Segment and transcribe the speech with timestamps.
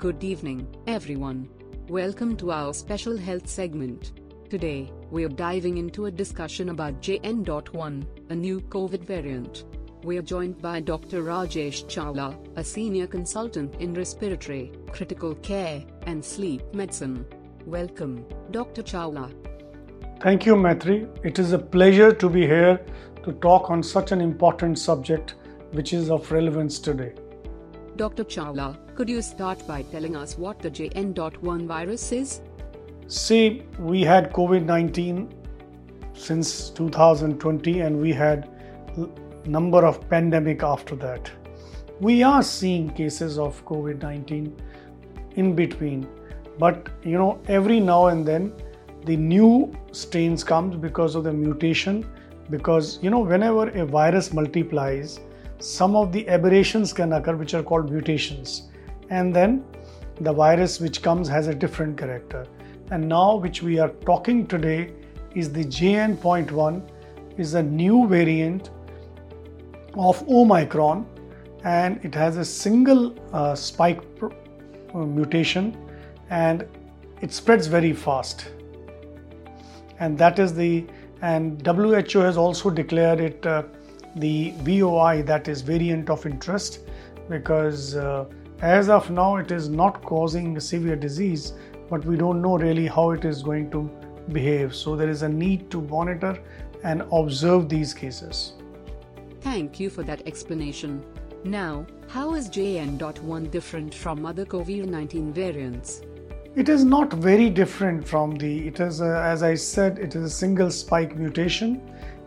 [0.00, 1.50] Good evening, everyone.
[1.90, 4.12] Welcome to our special health segment.
[4.48, 9.64] Today, we're diving into a discussion about JN.1, a new COVID variant.
[10.02, 11.22] We're joined by Dr.
[11.22, 17.26] Rajesh Chawla, a senior consultant in respiratory, critical care, and sleep medicine.
[17.66, 18.82] Welcome, Dr.
[18.82, 19.30] Chawla.
[20.22, 21.10] Thank you, Maitri.
[21.22, 22.80] It is a pleasure to be here
[23.22, 25.34] to talk on such an important subject
[25.72, 27.12] which is of relevance today.
[28.00, 28.24] Dr.
[28.24, 32.40] Chawla, could you start by telling us what the JN.1 virus is?
[33.08, 35.28] See, we had COVID 19
[36.14, 38.48] since 2020 and we had
[39.44, 41.30] number of pandemic after that.
[42.00, 44.56] We are seeing cases of COVID 19
[45.36, 46.08] in between,
[46.58, 48.54] but you know, every now and then
[49.04, 52.06] the new strains comes because of the mutation
[52.48, 55.20] because you know whenever a virus multiplies
[55.60, 58.68] some of the aberrations can occur which are called mutations.
[59.10, 59.64] And then
[60.20, 62.46] the virus which comes has a different character.
[62.90, 64.92] And now which we are talking today
[65.34, 66.90] is the jn.1
[67.36, 68.70] is a new variant
[69.94, 71.06] of omicron
[71.64, 75.76] and it has a single uh, spike uh, mutation
[76.30, 76.66] and
[77.20, 78.50] it spreads very fast.
[79.98, 80.86] And that is the
[81.22, 83.64] and WHO has also declared it uh,
[84.16, 86.80] the VOI that is variant of interest
[87.28, 88.24] because uh,
[88.60, 91.52] as of now it is not causing severe disease
[91.88, 93.90] but we don't know really how it is going to
[94.32, 96.38] behave so there is a need to monitor
[96.84, 98.54] and observe these cases
[99.40, 101.02] Thank you for that explanation.
[101.44, 106.02] Now, how is JN.1 different from other COVID 19 variants?
[106.56, 110.24] It is not very different from the, it is, a, as I said, it is
[110.24, 111.80] a single spike mutation,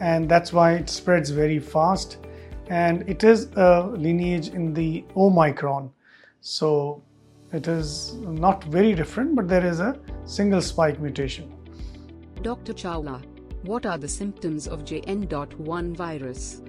[0.00, 2.18] and that's why it spreads very fast.
[2.68, 5.90] And it is a lineage in the Omicron.
[6.40, 7.02] So
[7.52, 11.52] it is not very different, but there is a single spike mutation.
[12.42, 12.72] Dr.
[12.72, 13.22] Chawla,
[13.62, 16.62] what are the symptoms of JN.1 virus?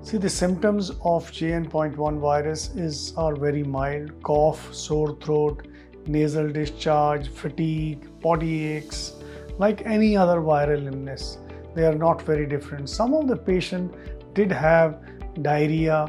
[0.00, 5.66] See, the symptoms of JN.1 virus is are very mild: cough, sore throat,
[6.06, 9.14] nasal discharge, fatigue, body aches,
[9.58, 11.38] like any other viral illness.
[11.74, 12.88] They are not very different.
[12.88, 13.94] Some of the patient
[14.34, 15.00] did have
[15.42, 16.08] diarrhea.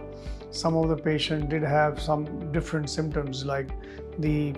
[0.51, 3.69] Some of the patient did have some different symptoms like
[4.17, 4.55] the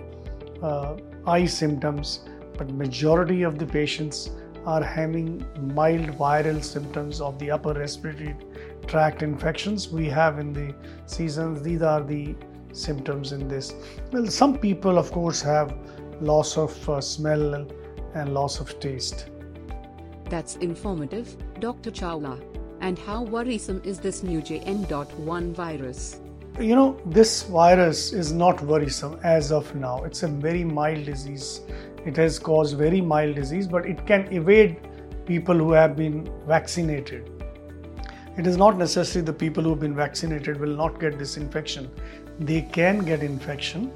[0.62, 0.96] uh,
[1.26, 2.20] eye symptoms,
[2.56, 4.30] but majority of the patients
[4.64, 8.36] are having mild viral symptoms of the upper respiratory
[8.86, 10.74] tract infections we have in the
[11.06, 11.62] seasons.
[11.62, 12.34] These are the
[12.72, 13.74] symptoms in this.
[14.12, 15.76] Well, some people, of course, have
[16.20, 17.66] loss of uh, smell
[18.14, 19.26] and loss of taste.
[20.32, 21.90] That's informative, Dr.
[21.90, 22.40] Chawla.
[22.80, 26.20] And how worrisome is this new JN.1 virus?
[26.58, 30.04] You know, this virus is not worrisome as of now.
[30.04, 31.60] It's a very mild disease.
[32.06, 34.78] It has caused very mild disease, but it can evade
[35.26, 37.28] people who have been vaccinated.
[38.38, 41.90] It is not necessary the people who have been vaccinated will not get this infection.
[42.38, 43.92] They can get infection,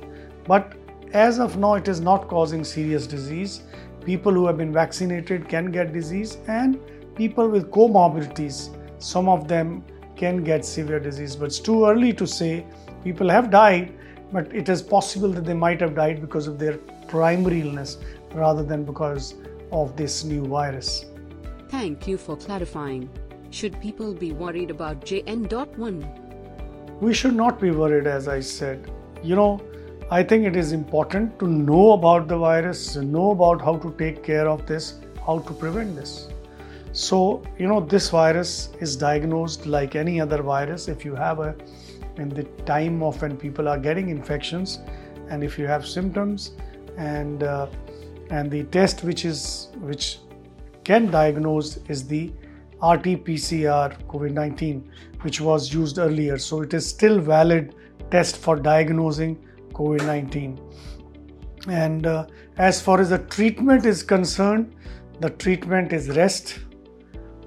[0.47, 0.75] but
[1.13, 3.63] as of now, it is not causing serious disease.
[4.07, 6.79] People who have been vaccinated can get disease, and
[7.17, 9.85] people with comorbidities, some of them
[10.15, 11.35] can get severe disease.
[11.35, 12.65] But it's too early to say.
[13.03, 13.93] People have died,
[14.33, 16.79] but it is possible that they might have died because of their
[17.09, 17.99] primary illness
[18.33, 19.35] rather than because
[19.73, 21.07] of this new virus.
[21.69, 23.11] Thank you for clarifying.
[23.51, 27.01] Should people be worried about JN.1?
[27.01, 28.89] We should not be worried, as I said.
[29.23, 29.61] You know,
[30.09, 34.23] I think it is important to know about the virus, know about how to take
[34.23, 36.29] care of this, how to prevent this.
[36.93, 40.87] So, you know, this virus is diagnosed like any other virus.
[40.87, 41.57] If you have a,
[42.19, 44.79] in the time of when people are getting infections,
[45.29, 46.53] and if you have symptoms,
[46.97, 47.67] and uh,
[48.31, 50.21] and the test which is which
[50.85, 52.33] can diagnose is the
[52.81, 54.85] RT-PCR COVID-19,
[55.23, 56.39] which was used earlier.
[56.39, 57.75] So it is still valid
[58.13, 59.37] test for diagnosing
[59.77, 60.59] COVID-19.
[61.69, 62.27] And uh,
[62.59, 64.75] as far as the treatment is concerned,
[65.21, 66.59] the treatment is rest,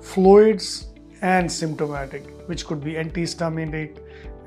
[0.02, 0.88] fluids,
[1.22, 3.98] and symptomatic, which could be antihistaminic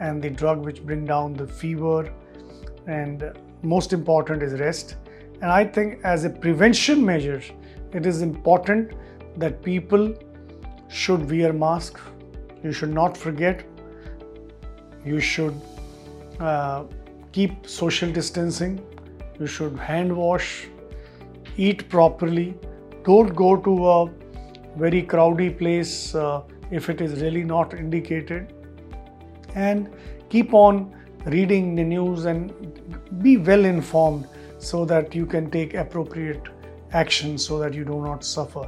[0.01, 2.13] and the drug which bring down the fever.
[2.87, 3.33] And
[3.63, 4.97] most important is rest.
[5.41, 7.43] And I think as a prevention measure,
[7.93, 8.93] it is important
[9.37, 10.15] that people
[10.89, 11.99] should wear mask.
[12.63, 13.65] You should not forget.
[15.05, 15.61] You should
[16.39, 16.85] uh,
[17.33, 18.81] keep social distancing.
[19.41, 20.69] You should hand wash.
[21.57, 22.55] Eat properly.
[23.05, 24.11] Don't go to a
[24.77, 28.53] very crowded place uh, if it is really not indicated.
[29.55, 29.91] And
[30.31, 30.95] keep on
[31.27, 32.53] reading the news and
[33.23, 34.27] be well informed
[34.59, 36.49] so that you can take appropriate
[36.93, 38.65] action so that you do not suffer.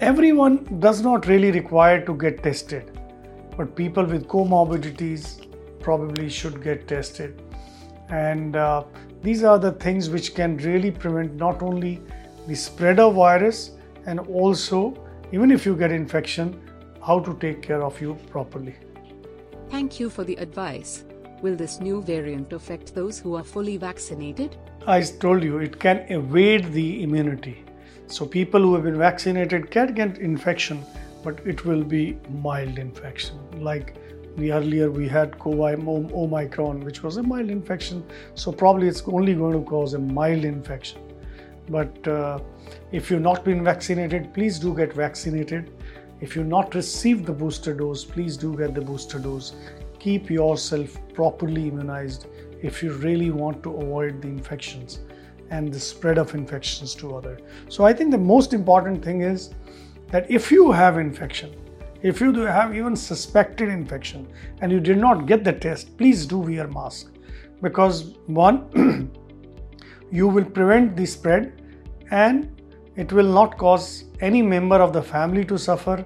[0.00, 2.98] Everyone does not really require to get tested,
[3.56, 5.46] but people with comorbidities
[5.80, 7.43] probably should get tested.
[8.08, 8.84] And uh,
[9.22, 12.00] these are the things which can really prevent not only
[12.46, 13.70] the spread of virus
[14.06, 14.94] and also
[15.32, 16.60] even if you get infection
[17.02, 18.74] how to take care of you properly.
[19.70, 21.04] Thank you for the advice.
[21.42, 24.56] Will this new variant affect those who are fully vaccinated?
[24.86, 27.64] I told you it can evade the immunity.
[28.06, 30.84] So people who have been vaccinated can get infection,
[31.22, 33.38] but it will be mild infection.
[33.58, 33.96] Like
[34.36, 38.04] the earlier we had COVID Omicron, which was a mild infection.
[38.34, 41.00] So probably it's only going to cause a mild infection.
[41.68, 42.40] But uh,
[42.92, 45.70] if you've not been vaccinated, please do get vaccinated.
[46.20, 49.54] If you've not received the booster dose, please do get the booster dose.
[49.98, 52.26] Keep yourself properly immunized
[52.62, 55.00] if you really want to avoid the infections
[55.50, 57.40] and the spread of infections to others.
[57.68, 59.50] So I think the most important thing is
[60.08, 61.54] that if you have infection,
[62.04, 64.30] if you have even suspected infection
[64.60, 67.10] and you did not get the test, please do wear mask.
[67.62, 69.10] Because one,
[70.12, 71.62] you will prevent the spread
[72.10, 72.60] and
[72.96, 76.04] it will not cause any member of the family to suffer.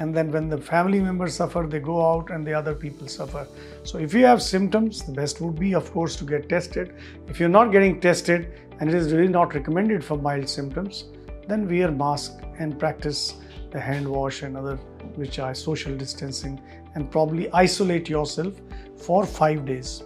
[0.00, 3.46] And then when the family members suffer they go out and the other people suffer.
[3.84, 6.92] So if you have symptoms the best would be of course to get tested.
[7.28, 11.04] If you're not getting tested and it is really not recommended for mild symptoms
[11.46, 13.34] then wear mask and practice
[13.70, 14.76] the hand wash and other
[15.14, 16.60] which are social distancing
[16.94, 18.54] and probably isolate yourself
[18.96, 20.02] for 5 days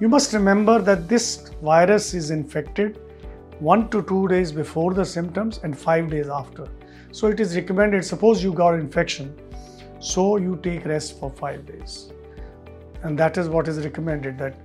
[0.00, 3.00] you must remember that this virus is infected
[3.60, 6.68] 1 to 2 days before the symptoms and 5 days after
[7.14, 9.32] so it is recommended, suppose you got infection,
[10.00, 12.10] so you take rest for five days.
[13.04, 14.56] And that is what is recommended that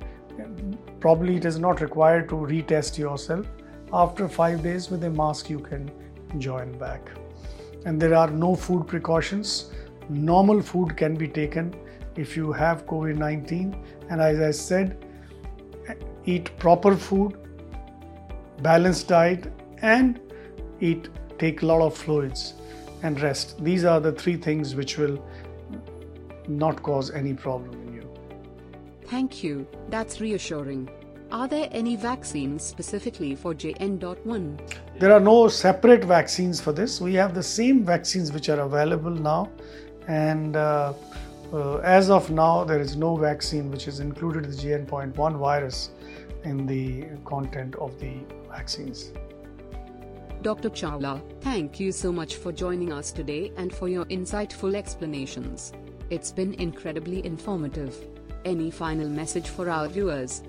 [1.00, 3.46] probably it is not required to retest yourself.
[3.94, 5.92] After five days with a mask, you can
[6.40, 7.12] join back.
[7.86, 9.72] And there are no food precautions.
[10.10, 11.74] Normal food can be taken
[12.16, 13.76] if you have COVID 19.
[14.10, 15.06] And as I said,
[16.26, 17.38] eat proper food,
[18.62, 20.20] balanced diet, and
[20.80, 22.54] eat take a lot of fluids
[23.04, 23.64] and rest.
[23.64, 25.24] These are the three things which will
[26.48, 28.14] not cause any problem in you.
[29.06, 30.90] Thank you, that's reassuring.
[31.32, 34.60] Are there any vaccines specifically for JN.1?
[34.98, 37.00] There are no separate vaccines for this.
[37.00, 39.52] We have the same vaccines which are available now,
[40.08, 40.94] and uh,
[41.54, 45.92] uh, as of now, there is no vaccine which is included the JN.1 virus
[46.46, 48.14] in the content of the
[48.50, 49.12] vaccines.
[50.42, 50.72] Dr.
[50.72, 55.74] Chawla, thank you so much for joining us today and for your insightful explanations.
[56.10, 57.96] It's been incredibly informative.
[58.46, 60.42] Any final message for our viewers?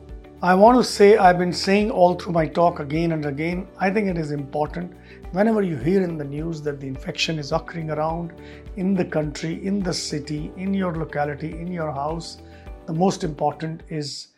[0.43, 3.91] I want to say, I've been saying all through my talk again and again, I
[3.91, 4.95] think it is important
[5.33, 8.33] whenever you hear in the news that the infection is occurring around
[8.77, 12.39] in the country, in the city, in your locality, in your house,
[12.87, 14.29] the most important is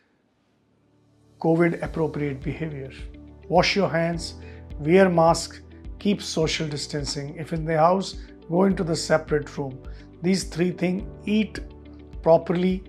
[1.39, 2.91] COVID appropriate behavior.
[3.49, 4.35] Wash your hands,
[4.81, 5.63] wear mask,
[6.01, 7.37] keep social distancing.
[7.37, 8.17] If in the house,
[8.51, 9.81] go into the separate room.
[10.21, 11.61] These three things eat
[12.23, 12.83] properly,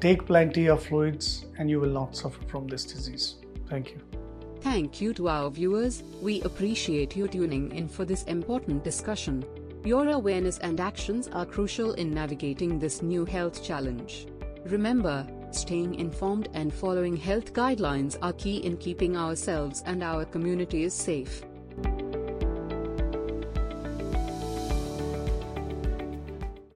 [0.00, 3.36] take plenty of fluids, and you will not suffer from this disease.
[3.68, 4.00] Thank you.
[4.60, 6.02] Thank you to our viewers.
[6.20, 9.44] We appreciate you tuning in for this important discussion.
[9.84, 14.26] Your awareness and actions are crucial in navigating this new health challenge.
[14.66, 20.92] Remember, staying informed and following health guidelines are key in keeping ourselves and our communities
[20.92, 21.42] safe.